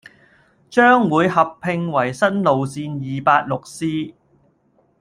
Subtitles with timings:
[0.71, 4.15] 將會合併為新路線二八六 C，